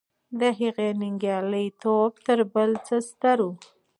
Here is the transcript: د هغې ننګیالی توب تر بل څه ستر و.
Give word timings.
د 0.39 0.41
هغې 0.59 0.89
ننګیالی 1.01 1.67
توب 1.81 2.11
تر 2.25 2.39
بل 2.53 2.71
څه 2.85 2.95
ستر 3.09 3.37
و. 3.45 3.49